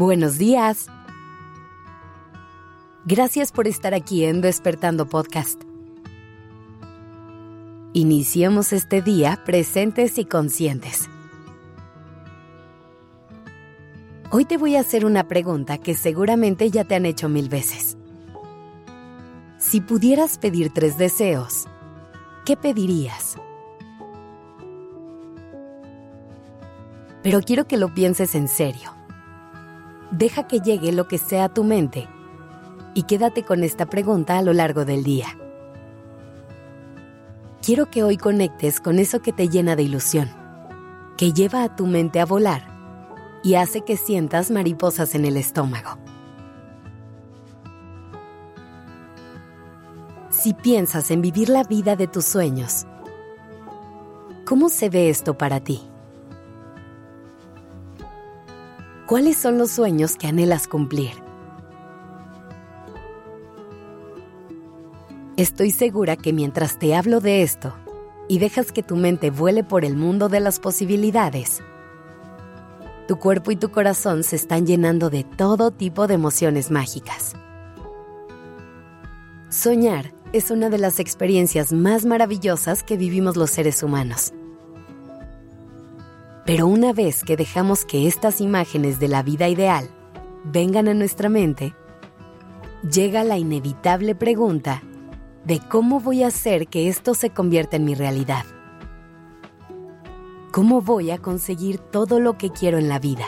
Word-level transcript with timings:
Buenos 0.00 0.38
días. 0.38 0.86
Gracias 3.04 3.52
por 3.52 3.68
estar 3.68 3.92
aquí 3.92 4.24
en 4.24 4.40
Despertando 4.40 5.04
Podcast. 5.06 5.60
Iniciemos 7.92 8.72
este 8.72 9.02
día 9.02 9.42
presentes 9.44 10.16
y 10.16 10.24
conscientes. 10.24 11.10
Hoy 14.30 14.46
te 14.46 14.56
voy 14.56 14.76
a 14.76 14.80
hacer 14.80 15.04
una 15.04 15.28
pregunta 15.28 15.76
que 15.76 15.92
seguramente 15.92 16.70
ya 16.70 16.84
te 16.84 16.94
han 16.94 17.04
hecho 17.04 17.28
mil 17.28 17.50
veces. 17.50 17.98
Si 19.58 19.82
pudieras 19.82 20.38
pedir 20.38 20.72
tres 20.72 20.96
deseos, 20.96 21.66
¿qué 22.46 22.56
pedirías? 22.56 23.36
Pero 27.22 27.42
quiero 27.42 27.66
que 27.66 27.76
lo 27.76 27.92
pienses 27.92 28.34
en 28.34 28.48
serio. 28.48 28.98
Deja 30.10 30.46
que 30.48 30.60
llegue 30.60 30.92
lo 30.92 31.06
que 31.06 31.18
sea 31.18 31.44
a 31.44 31.48
tu 31.48 31.62
mente 31.62 32.08
y 32.94 33.04
quédate 33.04 33.44
con 33.44 33.62
esta 33.62 33.86
pregunta 33.86 34.38
a 34.38 34.42
lo 34.42 34.52
largo 34.52 34.84
del 34.84 35.04
día. 35.04 35.26
Quiero 37.62 37.90
que 37.90 38.02
hoy 38.02 38.16
conectes 38.16 38.80
con 38.80 38.98
eso 38.98 39.20
que 39.20 39.32
te 39.32 39.48
llena 39.48 39.76
de 39.76 39.84
ilusión, 39.84 40.30
que 41.16 41.32
lleva 41.32 41.62
a 41.62 41.76
tu 41.76 41.86
mente 41.86 42.18
a 42.18 42.26
volar 42.26 42.66
y 43.44 43.54
hace 43.54 43.82
que 43.82 43.96
sientas 43.96 44.50
mariposas 44.50 45.14
en 45.14 45.24
el 45.24 45.36
estómago. 45.36 45.98
Si 50.30 50.54
piensas 50.54 51.10
en 51.10 51.20
vivir 51.20 51.48
la 51.50 51.64
vida 51.64 51.96
de 51.96 52.06
tus 52.06 52.24
sueños, 52.24 52.86
¿cómo 54.46 54.70
se 54.70 54.88
ve 54.88 55.10
esto 55.10 55.36
para 55.36 55.60
ti? 55.60 55.89
¿Cuáles 59.10 59.38
son 59.38 59.58
los 59.58 59.72
sueños 59.72 60.14
que 60.14 60.28
anhelas 60.28 60.68
cumplir? 60.68 61.10
Estoy 65.36 65.72
segura 65.72 66.14
que 66.14 66.32
mientras 66.32 66.78
te 66.78 66.94
hablo 66.94 67.18
de 67.18 67.42
esto 67.42 67.74
y 68.28 68.38
dejas 68.38 68.70
que 68.70 68.84
tu 68.84 68.94
mente 68.94 69.30
vuele 69.30 69.64
por 69.64 69.84
el 69.84 69.96
mundo 69.96 70.28
de 70.28 70.38
las 70.38 70.60
posibilidades, 70.60 71.60
tu 73.08 73.18
cuerpo 73.18 73.50
y 73.50 73.56
tu 73.56 73.72
corazón 73.72 74.22
se 74.22 74.36
están 74.36 74.64
llenando 74.64 75.10
de 75.10 75.24
todo 75.24 75.72
tipo 75.72 76.06
de 76.06 76.14
emociones 76.14 76.70
mágicas. 76.70 77.32
Soñar 79.48 80.12
es 80.32 80.52
una 80.52 80.70
de 80.70 80.78
las 80.78 81.00
experiencias 81.00 81.72
más 81.72 82.06
maravillosas 82.06 82.84
que 82.84 82.96
vivimos 82.96 83.36
los 83.36 83.50
seres 83.50 83.82
humanos. 83.82 84.32
Pero 86.46 86.66
una 86.66 86.92
vez 86.92 87.22
que 87.22 87.36
dejamos 87.36 87.84
que 87.84 88.08
estas 88.08 88.40
imágenes 88.40 88.98
de 88.98 89.08
la 89.08 89.22
vida 89.22 89.48
ideal 89.48 89.88
vengan 90.44 90.88
a 90.88 90.94
nuestra 90.94 91.28
mente, 91.28 91.74
llega 92.90 93.24
la 93.24 93.38
inevitable 93.38 94.14
pregunta 94.14 94.82
de 95.44 95.60
cómo 95.60 96.00
voy 96.00 96.22
a 96.22 96.28
hacer 96.28 96.68
que 96.68 96.88
esto 96.88 97.14
se 97.14 97.30
convierta 97.30 97.76
en 97.76 97.84
mi 97.84 97.94
realidad. 97.94 98.44
¿Cómo 100.52 100.80
voy 100.80 101.10
a 101.10 101.18
conseguir 101.18 101.78
todo 101.78 102.18
lo 102.18 102.36
que 102.36 102.50
quiero 102.50 102.78
en 102.78 102.88
la 102.88 102.98
vida? 102.98 103.24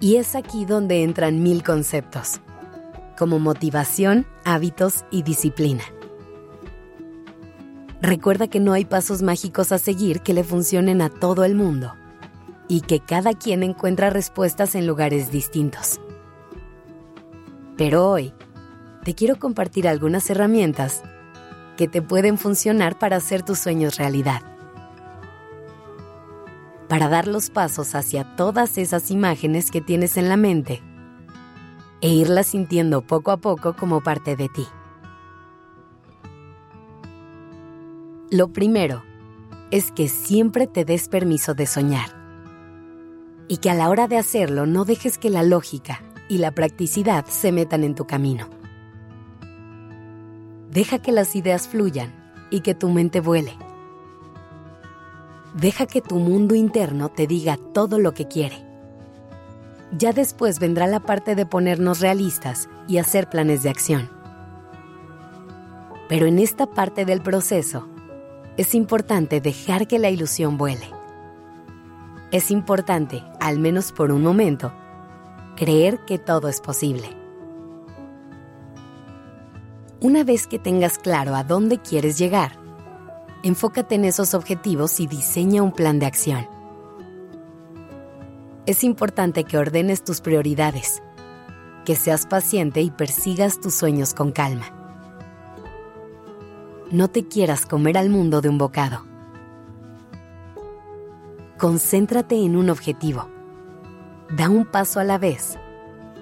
Y 0.00 0.16
es 0.16 0.34
aquí 0.36 0.64
donde 0.64 1.02
entran 1.02 1.42
mil 1.42 1.64
conceptos, 1.64 2.40
como 3.16 3.38
motivación, 3.38 4.26
hábitos 4.44 5.04
y 5.10 5.22
disciplina. 5.22 5.82
Recuerda 8.00 8.46
que 8.46 8.60
no 8.60 8.74
hay 8.74 8.84
pasos 8.84 9.22
mágicos 9.22 9.72
a 9.72 9.78
seguir 9.78 10.20
que 10.20 10.32
le 10.32 10.44
funcionen 10.44 11.02
a 11.02 11.08
todo 11.10 11.44
el 11.44 11.56
mundo 11.56 11.94
y 12.68 12.82
que 12.82 13.00
cada 13.00 13.34
quien 13.34 13.64
encuentra 13.64 14.08
respuestas 14.08 14.76
en 14.76 14.86
lugares 14.86 15.32
distintos. 15.32 16.00
Pero 17.76 18.08
hoy 18.08 18.32
te 19.02 19.14
quiero 19.14 19.36
compartir 19.36 19.88
algunas 19.88 20.30
herramientas 20.30 21.02
que 21.76 21.88
te 21.88 22.00
pueden 22.00 22.38
funcionar 22.38 22.98
para 22.98 23.16
hacer 23.16 23.42
tus 23.42 23.58
sueños 23.58 23.96
realidad. 23.96 24.42
Para 26.88 27.08
dar 27.08 27.26
los 27.26 27.50
pasos 27.50 27.94
hacia 27.94 28.36
todas 28.36 28.78
esas 28.78 29.10
imágenes 29.10 29.70
que 29.70 29.80
tienes 29.80 30.16
en 30.16 30.28
la 30.28 30.36
mente 30.36 30.82
e 32.00 32.10
irlas 32.10 32.46
sintiendo 32.46 33.02
poco 33.02 33.32
a 33.32 33.38
poco 33.38 33.74
como 33.74 34.02
parte 34.02 34.36
de 34.36 34.48
ti. 34.48 34.66
Lo 38.38 38.52
primero 38.52 39.02
es 39.72 39.90
que 39.90 40.06
siempre 40.06 40.68
te 40.68 40.84
des 40.84 41.08
permiso 41.08 41.54
de 41.54 41.66
soñar 41.66 42.10
y 43.48 43.56
que 43.56 43.68
a 43.68 43.74
la 43.74 43.90
hora 43.90 44.06
de 44.06 44.16
hacerlo 44.16 44.64
no 44.64 44.84
dejes 44.84 45.18
que 45.18 45.28
la 45.28 45.42
lógica 45.42 46.04
y 46.28 46.38
la 46.38 46.52
practicidad 46.52 47.26
se 47.26 47.50
metan 47.50 47.82
en 47.82 47.96
tu 47.96 48.06
camino. 48.06 48.48
Deja 50.70 51.00
que 51.00 51.10
las 51.10 51.34
ideas 51.34 51.66
fluyan 51.66 52.14
y 52.48 52.60
que 52.60 52.76
tu 52.76 52.90
mente 52.90 53.18
vuele. 53.18 53.56
Deja 55.54 55.86
que 55.86 56.00
tu 56.00 56.20
mundo 56.20 56.54
interno 56.54 57.08
te 57.08 57.26
diga 57.26 57.58
todo 57.74 57.98
lo 57.98 58.14
que 58.14 58.28
quiere. 58.28 58.64
Ya 59.98 60.12
después 60.12 60.60
vendrá 60.60 60.86
la 60.86 61.00
parte 61.00 61.34
de 61.34 61.44
ponernos 61.44 61.98
realistas 61.98 62.68
y 62.86 62.98
hacer 62.98 63.28
planes 63.28 63.64
de 63.64 63.70
acción. 63.70 64.08
Pero 66.08 66.26
en 66.26 66.38
esta 66.38 66.66
parte 66.66 67.04
del 67.04 67.20
proceso, 67.20 67.88
es 68.58 68.74
importante 68.74 69.40
dejar 69.40 69.86
que 69.86 70.00
la 70.00 70.10
ilusión 70.10 70.58
vuele. 70.58 70.90
Es 72.32 72.50
importante, 72.50 73.22
al 73.38 73.60
menos 73.60 73.92
por 73.92 74.10
un 74.10 74.24
momento, 74.24 74.72
creer 75.54 76.00
que 76.00 76.18
todo 76.18 76.48
es 76.48 76.60
posible. 76.60 77.08
Una 80.00 80.24
vez 80.24 80.48
que 80.48 80.58
tengas 80.58 80.98
claro 80.98 81.36
a 81.36 81.44
dónde 81.44 81.78
quieres 81.78 82.18
llegar, 82.18 82.58
enfócate 83.44 83.94
en 83.94 84.04
esos 84.04 84.34
objetivos 84.34 84.98
y 84.98 85.06
diseña 85.06 85.62
un 85.62 85.70
plan 85.70 86.00
de 86.00 86.06
acción. 86.06 86.48
Es 88.66 88.82
importante 88.82 89.44
que 89.44 89.56
ordenes 89.56 90.02
tus 90.02 90.20
prioridades, 90.20 91.00
que 91.84 91.94
seas 91.94 92.26
paciente 92.26 92.82
y 92.82 92.90
persigas 92.90 93.60
tus 93.60 93.76
sueños 93.76 94.14
con 94.14 94.32
calma 94.32 94.77
no 96.90 97.08
te 97.08 97.26
quieras 97.28 97.66
comer 97.66 97.98
al 97.98 98.08
mundo 98.08 98.40
de 98.40 98.48
un 98.48 98.58
bocado. 98.58 99.04
Concéntrate 101.58 102.36
en 102.36 102.56
un 102.56 102.70
objetivo. 102.70 103.28
Da 104.36 104.48
un 104.48 104.64
paso 104.64 105.00
a 105.00 105.04
la 105.04 105.18
vez 105.18 105.58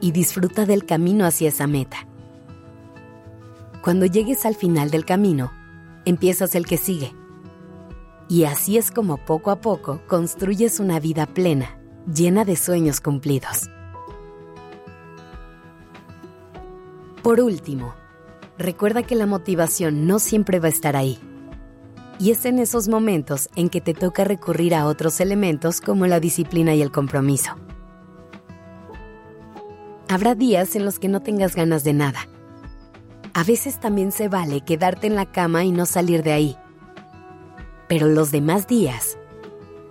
y 0.00 0.12
disfruta 0.12 0.66
del 0.66 0.84
camino 0.84 1.26
hacia 1.26 1.48
esa 1.48 1.66
meta. 1.66 1.98
Cuando 3.82 4.06
llegues 4.06 4.44
al 4.46 4.54
final 4.54 4.90
del 4.90 5.04
camino, 5.04 5.52
empiezas 6.04 6.54
el 6.54 6.66
que 6.66 6.76
sigue. 6.76 7.14
Y 8.28 8.44
así 8.44 8.76
es 8.76 8.90
como 8.90 9.16
poco 9.16 9.50
a 9.50 9.60
poco 9.60 10.00
construyes 10.06 10.80
una 10.80 11.00
vida 11.00 11.26
plena, 11.26 11.78
llena 12.12 12.44
de 12.44 12.56
sueños 12.56 13.00
cumplidos. 13.00 13.70
Por 17.22 17.40
último, 17.40 17.94
recuerda 18.58 19.02
que 19.02 19.14
la 19.14 19.26
motivación 19.26 20.06
no 20.06 20.18
siempre 20.18 20.58
va 20.58 20.66
a 20.66 20.70
estar 20.70 20.96
ahí. 20.96 21.18
Y 22.18 22.32
es 22.32 22.44
en 22.44 22.58
esos 22.58 22.88
momentos 22.88 23.48
en 23.54 23.68
que 23.68 23.80
te 23.80 23.94
toca 23.94 24.24
recurrir 24.24 24.74
a 24.74 24.86
otros 24.86 25.20
elementos 25.20 25.80
como 25.80 26.06
la 26.06 26.18
disciplina 26.18 26.74
y 26.74 26.82
el 26.82 26.90
compromiso. 26.90 27.52
Habrá 30.08 30.34
días 30.34 30.74
en 30.74 30.84
los 30.84 30.98
que 30.98 31.08
no 31.08 31.20
tengas 31.20 31.54
ganas 31.54 31.84
de 31.84 31.92
nada. 31.92 32.20
A 33.34 33.44
veces 33.44 33.78
también 33.78 34.10
se 34.10 34.28
vale 34.28 34.62
quedarte 34.62 35.06
en 35.06 35.14
la 35.14 35.26
cama 35.26 35.62
y 35.64 35.70
no 35.70 35.86
salir 35.86 36.24
de 36.24 36.32
ahí. 36.32 36.56
Pero 37.88 38.08
los 38.08 38.32
demás 38.32 38.66
días, 38.66 39.16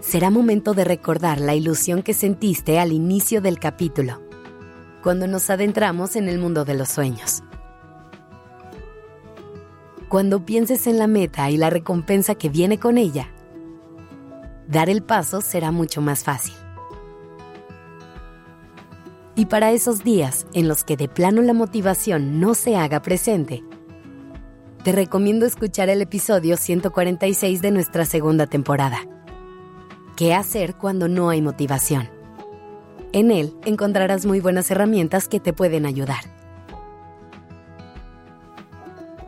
será 0.00 0.30
momento 0.30 0.74
de 0.74 0.84
recordar 0.84 1.40
la 1.40 1.54
ilusión 1.54 2.02
que 2.02 2.14
sentiste 2.14 2.78
al 2.78 2.92
inicio 2.92 3.40
del 3.40 3.58
capítulo, 3.58 4.22
cuando 5.02 5.26
nos 5.26 5.50
adentramos 5.50 6.14
en 6.14 6.28
el 6.28 6.38
mundo 6.38 6.64
de 6.64 6.74
los 6.74 6.88
sueños. 6.88 7.42
Cuando 10.12 10.44
pienses 10.44 10.86
en 10.88 10.98
la 10.98 11.06
meta 11.06 11.48
y 11.48 11.56
la 11.56 11.70
recompensa 11.70 12.34
que 12.34 12.50
viene 12.50 12.78
con 12.78 12.98
ella, 12.98 13.30
dar 14.68 14.90
el 14.90 15.02
paso 15.02 15.40
será 15.40 15.70
mucho 15.70 16.02
más 16.02 16.22
fácil. 16.22 16.52
Y 19.36 19.46
para 19.46 19.72
esos 19.72 20.04
días 20.04 20.46
en 20.52 20.68
los 20.68 20.84
que 20.84 20.98
de 20.98 21.08
plano 21.08 21.40
la 21.40 21.54
motivación 21.54 22.40
no 22.40 22.52
se 22.52 22.76
haga 22.76 23.00
presente, 23.00 23.64
te 24.84 24.92
recomiendo 24.92 25.46
escuchar 25.46 25.88
el 25.88 26.02
episodio 26.02 26.58
146 26.58 27.62
de 27.62 27.70
nuestra 27.70 28.04
segunda 28.04 28.46
temporada. 28.46 28.98
¿Qué 30.14 30.34
hacer 30.34 30.74
cuando 30.74 31.08
no 31.08 31.30
hay 31.30 31.40
motivación? 31.40 32.10
En 33.14 33.30
él 33.30 33.56
encontrarás 33.64 34.26
muy 34.26 34.40
buenas 34.40 34.70
herramientas 34.70 35.26
que 35.26 35.40
te 35.40 35.54
pueden 35.54 35.86
ayudar. 35.86 36.41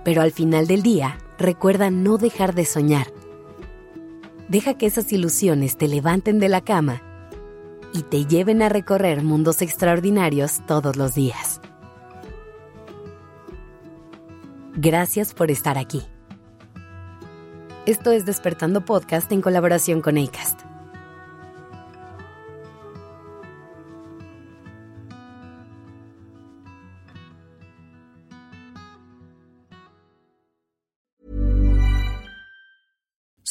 Pero 0.04 0.22
al 0.22 0.32
final 0.32 0.66
del 0.66 0.82
día, 0.82 1.18
recuerda 1.38 1.90
no 1.90 2.18
dejar 2.18 2.54
de 2.54 2.64
soñar. 2.64 3.08
Deja 4.48 4.76
que 4.76 4.86
esas 4.86 5.12
ilusiones 5.12 5.78
te 5.78 5.88
levanten 5.88 6.38
de 6.38 6.48
la 6.48 6.60
cama 6.60 7.02
y 7.94 8.02
te 8.02 8.26
lleven 8.26 8.60
a 8.60 8.68
recorrer 8.68 9.22
mundos 9.22 9.62
extraordinarios 9.62 10.60
todos 10.66 10.96
los 10.96 11.14
días. 11.14 11.60
Gracias 14.76 15.32
por 15.32 15.50
estar 15.50 15.78
aquí. 15.78 16.02
Esto 17.86 18.10
es 18.12 18.26
Despertando 18.26 18.84
Podcast 18.84 19.30
en 19.30 19.40
colaboración 19.40 20.00
con 20.00 20.18
ACAST. 20.18 20.73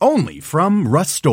Only 0.00 0.40
from 0.40 0.88
Rust 0.88 1.26